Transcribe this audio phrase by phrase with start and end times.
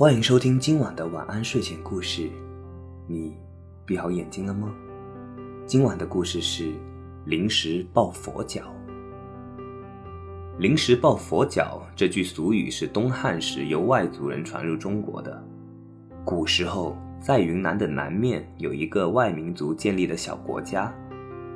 [0.00, 2.30] 欢迎收听今晚的晚安睡前故事。
[3.06, 3.36] 你
[3.84, 4.74] 闭好眼睛了吗？
[5.66, 6.72] 今晚的故事是
[7.26, 8.62] 临时抱佛脚。
[10.58, 15.44] 临时抱佛脚这句俗语是东汉时由外族人传入中国的。
[16.24, 20.90] 古时候，在云南的南面有一个外民族建立的小国家，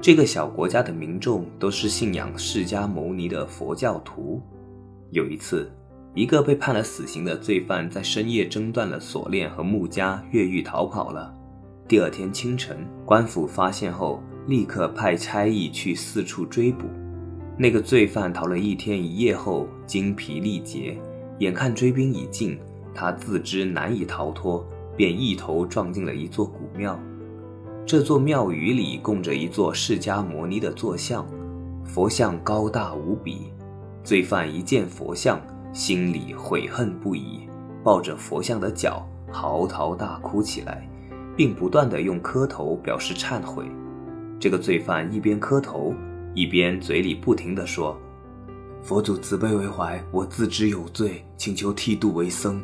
[0.02, 4.42] 这个小国家的民众都是信仰释迦牟尼的佛教徒。
[5.12, 5.72] 有一次，
[6.14, 11.35] 一个被判了死刑的罪犯在深夜挣断了锁链和木枷，越狱逃跑了。
[11.89, 16.87] 第二天清晨，官府发现后，立刻派差役去四处追捕。
[17.59, 20.96] 那个罪犯逃了一天一夜后，精疲力竭，
[21.40, 22.57] 眼看追兵已近，
[22.95, 24.65] 他自知难以逃脱，
[24.96, 26.99] 便一头撞进了一座古庙。
[27.85, 31.26] 这座庙宇里供着一座释迦牟尼的坐像，
[31.85, 33.53] 佛像高大无比。
[34.03, 35.41] 罪犯一见佛像，
[35.74, 37.48] 心里悔恨不已，
[37.83, 40.89] 抱着佛像的脚嚎啕大哭起来，
[41.36, 43.64] 并不断地用磕头表示忏悔。
[44.39, 45.92] 这个罪犯一边磕头，
[46.33, 47.98] 一边嘴里不停地说
[48.84, 52.62] ：“佛祖慈悲为怀，我自知有罪，请求剃度为僧。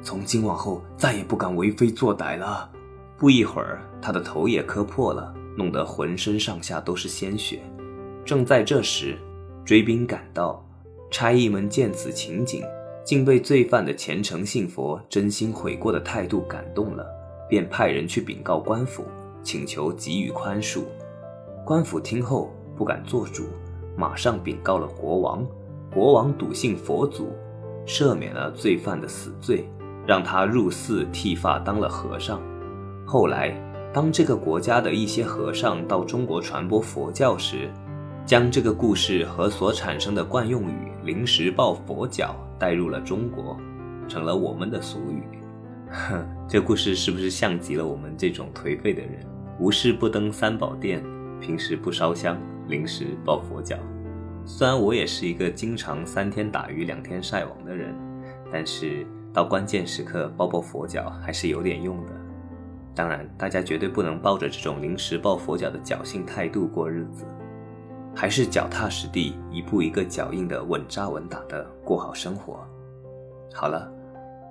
[0.00, 2.70] 从今往后再也不敢为非作歹了。”
[3.18, 7.60] 不一会儿，他的头也磕破了，弄得浑身上下都是鲜血。
[8.24, 9.18] 正在这时，
[9.64, 10.64] 追兵赶到。
[11.14, 12.64] 差役们见此情景，
[13.04, 17.06] 竟被罪犯的虔诚信佛、真心悔过的态度感动了，
[17.48, 19.04] 便派人去禀告官府，
[19.40, 20.80] 请求给予宽恕。
[21.64, 23.44] 官府听后不敢做主，
[23.96, 25.46] 马上禀告了国王。
[25.88, 27.28] 国王笃信佛祖，
[27.86, 29.68] 赦免了罪犯的死罪，
[30.04, 32.42] 让他入寺剃发当了和尚。
[33.06, 33.54] 后来，
[33.92, 37.70] 当这个国家的一些和尚到中国传播佛教时，
[38.26, 43.54] 将这个故事和所产生的惯用语“临时抱佛脚”带入了中国，
[44.08, 45.22] 成了我们的俗语。
[45.90, 49.20] 哼， 这故事是不是像极了我们这种颓废的人？
[49.60, 51.04] 无事不登三宝殿，
[51.38, 53.76] 平时不烧香，临时抱佛脚。
[54.46, 57.94] 虽然我也是一个经常三天打鱼两天晒网的人，
[58.50, 62.12] 但是到关键时刻抱抱佛脚还是有点用的。
[62.94, 67.26] 当然，大家绝对不能抱着这种临时抱佛脚的侥幸态度过日子。
[68.16, 72.64] 还是脚踏实地，一步一个脚印的稳扎稳打的过好生活。
[73.52, 73.92] 好了，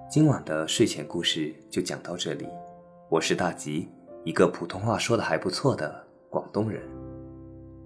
[0.10, 2.46] 今晚的睡前故事就讲到这里。
[3.10, 3.90] 我是大吉，
[4.26, 6.82] 一个普通话说的还不错的广东人。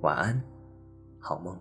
[0.01, 0.41] 晚安，
[1.19, 1.55] 好梦。